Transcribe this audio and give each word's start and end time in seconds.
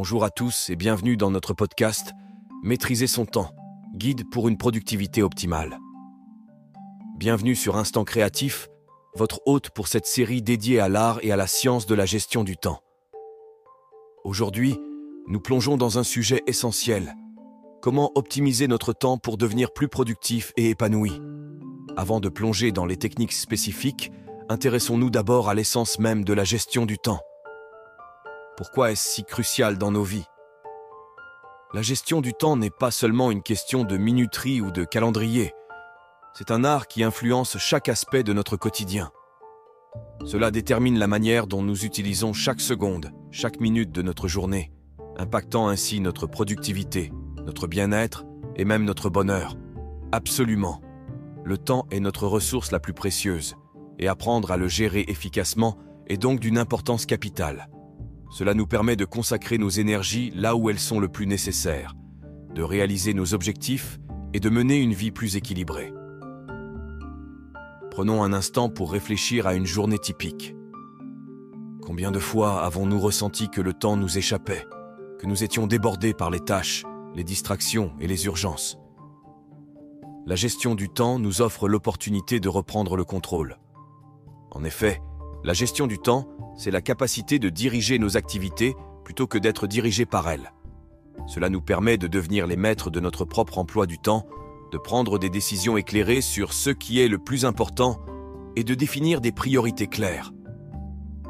Bonjour 0.00 0.22
à 0.22 0.30
tous 0.30 0.70
et 0.70 0.76
bienvenue 0.76 1.16
dans 1.16 1.32
notre 1.32 1.54
podcast 1.54 2.12
Maîtriser 2.62 3.08
son 3.08 3.26
temps, 3.26 3.50
guide 3.96 4.30
pour 4.30 4.46
une 4.46 4.56
productivité 4.56 5.24
optimale. 5.24 5.80
Bienvenue 7.16 7.56
sur 7.56 7.76
Instant 7.76 8.04
Créatif, 8.04 8.68
votre 9.16 9.40
hôte 9.44 9.70
pour 9.70 9.88
cette 9.88 10.06
série 10.06 10.40
dédiée 10.40 10.78
à 10.78 10.88
l'art 10.88 11.18
et 11.22 11.32
à 11.32 11.36
la 11.36 11.48
science 11.48 11.84
de 11.86 11.96
la 11.96 12.06
gestion 12.06 12.44
du 12.44 12.56
temps. 12.56 12.78
Aujourd'hui, 14.22 14.78
nous 15.26 15.40
plongeons 15.40 15.76
dans 15.76 15.98
un 15.98 16.04
sujet 16.04 16.44
essentiel. 16.46 17.16
Comment 17.82 18.12
optimiser 18.14 18.68
notre 18.68 18.92
temps 18.92 19.18
pour 19.18 19.36
devenir 19.36 19.72
plus 19.72 19.88
productif 19.88 20.52
et 20.56 20.70
épanoui? 20.70 21.20
Avant 21.96 22.20
de 22.20 22.28
plonger 22.28 22.70
dans 22.70 22.86
les 22.86 22.98
techniques 22.98 23.32
spécifiques, 23.32 24.12
intéressons-nous 24.48 25.10
d'abord 25.10 25.48
à 25.48 25.54
l'essence 25.54 25.98
même 25.98 26.22
de 26.22 26.34
la 26.34 26.44
gestion 26.44 26.86
du 26.86 26.98
temps. 26.98 27.18
Pourquoi 28.58 28.90
est-ce 28.90 29.08
si 29.08 29.24
crucial 29.24 29.78
dans 29.78 29.92
nos 29.92 30.02
vies 30.02 30.26
La 31.72 31.80
gestion 31.80 32.20
du 32.20 32.34
temps 32.34 32.56
n'est 32.56 32.70
pas 32.70 32.90
seulement 32.90 33.30
une 33.30 33.44
question 33.44 33.84
de 33.84 33.96
minuterie 33.96 34.60
ou 34.60 34.72
de 34.72 34.82
calendrier. 34.82 35.52
C'est 36.34 36.50
un 36.50 36.64
art 36.64 36.88
qui 36.88 37.04
influence 37.04 37.56
chaque 37.58 37.88
aspect 37.88 38.24
de 38.24 38.32
notre 38.32 38.56
quotidien. 38.56 39.12
Cela 40.24 40.50
détermine 40.50 40.98
la 40.98 41.06
manière 41.06 41.46
dont 41.46 41.62
nous 41.62 41.84
utilisons 41.84 42.32
chaque 42.32 42.60
seconde, 42.60 43.12
chaque 43.30 43.60
minute 43.60 43.92
de 43.92 44.02
notre 44.02 44.26
journée, 44.26 44.72
impactant 45.18 45.68
ainsi 45.68 46.00
notre 46.00 46.26
productivité, 46.26 47.12
notre 47.46 47.68
bien-être 47.68 48.24
et 48.56 48.64
même 48.64 48.82
notre 48.82 49.08
bonheur. 49.08 49.54
Absolument. 50.10 50.80
Le 51.44 51.58
temps 51.58 51.86
est 51.92 52.00
notre 52.00 52.26
ressource 52.26 52.72
la 52.72 52.80
plus 52.80 52.92
précieuse, 52.92 53.54
et 54.00 54.08
apprendre 54.08 54.50
à 54.50 54.56
le 54.56 54.66
gérer 54.66 55.04
efficacement 55.06 55.78
est 56.08 56.16
donc 56.16 56.40
d'une 56.40 56.58
importance 56.58 57.06
capitale. 57.06 57.68
Cela 58.30 58.54
nous 58.54 58.66
permet 58.66 58.96
de 58.96 59.04
consacrer 59.04 59.58
nos 59.58 59.70
énergies 59.70 60.32
là 60.34 60.54
où 60.54 60.70
elles 60.70 60.78
sont 60.78 61.00
le 61.00 61.08
plus 61.08 61.26
nécessaires, 61.26 61.94
de 62.54 62.62
réaliser 62.62 63.14
nos 63.14 63.34
objectifs 63.34 63.98
et 64.34 64.40
de 64.40 64.50
mener 64.50 64.76
une 64.76 64.92
vie 64.92 65.10
plus 65.10 65.36
équilibrée. 65.36 65.92
Prenons 67.90 68.22
un 68.22 68.32
instant 68.32 68.68
pour 68.68 68.92
réfléchir 68.92 69.46
à 69.46 69.54
une 69.54 69.66
journée 69.66 69.98
typique. 69.98 70.54
Combien 71.82 72.10
de 72.10 72.18
fois 72.18 72.62
avons-nous 72.62 73.00
ressenti 73.00 73.48
que 73.48 73.62
le 73.62 73.72
temps 73.72 73.96
nous 73.96 74.18
échappait, 74.18 74.66
que 75.18 75.26
nous 75.26 75.42
étions 75.42 75.66
débordés 75.66 76.14
par 76.14 76.30
les 76.30 76.40
tâches, 76.40 76.84
les 77.14 77.24
distractions 77.24 77.92
et 77.98 78.06
les 78.06 78.26
urgences? 78.26 78.78
La 80.26 80.36
gestion 80.36 80.74
du 80.74 80.90
temps 80.90 81.18
nous 81.18 81.40
offre 81.40 81.68
l'opportunité 81.68 82.38
de 82.38 82.50
reprendre 82.50 82.96
le 82.96 83.04
contrôle. 83.04 83.56
En 84.50 84.62
effet, 84.62 85.00
la 85.44 85.52
gestion 85.52 85.86
du 85.86 85.98
temps, 85.98 86.28
c'est 86.56 86.70
la 86.70 86.80
capacité 86.80 87.38
de 87.38 87.48
diriger 87.48 87.98
nos 87.98 88.16
activités 88.16 88.74
plutôt 89.04 89.26
que 89.26 89.38
d'être 89.38 89.66
dirigés 89.66 90.06
par 90.06 90.28
elles. 90.28 90.52
Cela 91.26 91.48
nous 91.48 91.60
permet 91.60 91.98
de 91.98 92.06
devenir 92.06 92.46
les 92.46 92.56
maîtres 92.56 92.90
de 92.90 93.00
notre 93.00 93.24
propre 93.24 93.58
emploi 93.58 93.86
du 93.86 93.98
temps, 93.98 94.26
de 94.72 94.78
prendre 94.78 95.18
des 95.18 95.30
décisions 95.30 95.76
éclairées 95.76 96.20
sur 96.20 96.52
ce 96.52 96.70
qui 96.70 97.00
est 97.00 97.08
le 97.08 97.18
plus 97.18 97.44
important 97.44 98.00
et 98.56 98.64
de 98.64 98.74
définir 98.74 99.20
des 99.20 99.32
priorités 99.32 99.86
claires. 99.86 100.32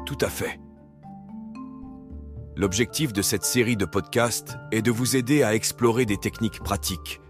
Tout 0.05 0.17
à 0.21 0.29
fait. 0.29 0.59
L'objectif 2.55 3.13
de 3.13 3.21
cette 3.21 3.45
série 3.45 3.77
de 3.77 3.85
podcasts 3.85 4.57
est 4.71 4.81
de 4.81 4.91
vous 4.91 5.15
aider 5.15 5.43
à 5.43 5.55
explorer 5.55 6.05
des 6.05 6.17
techniques 6.17 6.59
pratiques, 6.59 7.21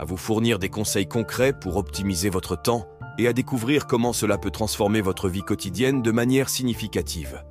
à 0.00 0.04
vous 0.04 0.16
fournir 0.16 0.58
des 0.58 0.70
conseils 0.70 1.06
concrets 1.06 1.52
pour 1.52 1.76
optimiser 1.76 2.30
votre 2.30 2.60
temps 2.60 2.88
et 3.18 3.28
à 3.28 3.32
découvrir 3.32 3.86
comment 3.86 4.12
cela 4.12 4.38
peut 4.38 4.50
transformer 4.50 5.00
votre 5.00 5.28
vie 5.28 5.42
quotidienne 5.42 6.02
de 6.02 6.10
manière 6.10 6.48
significative. 6.48 7.42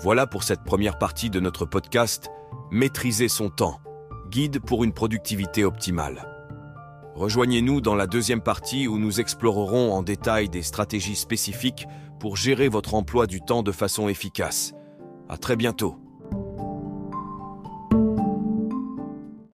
Voilà 0.00 0.26
pour 0.26 0.44
cette 0.44 0.62
première 0.62 0.98
partie 0.98 1.30
de 1.30 1.40
notre 1.40 1.64
podcast 1.64 2.30
Maîtriser 2.70 3.28
son 3.28 3.48
temps, 3.48 3.80
guide 4.30 4.60
pour 4.60 4.84
une 4.84 4.92
productivité 4.92 5.64
optimale. 5.64 6.28
Rejoignez-nous 7.14 7.80
dans 7.80 7.94
la 7.94 8.06
deuxième 8.06 8.42
partie 8.42 8.86
où 8.86 8.98
nous 8.98 9.20
explorerons 9.20 9.92
en 9.92 10.02
détail 10.02 10.48
des 10.48 10.62
stratégies 10.62 11.16
spécifiques 11.16 11.86
pour 12.20 12.36
gérer 12.36 12.68
votre 12.68 12.94
emploi 12.94 13.26
du 13.26 13.40
temps 13.40 13.62
de 13.62 13.72
façon 13.72 14.08
efficace. 14.08 14.72
À 15.28 15.36
très 15.36 15.56
bientôt. 15.56 15.96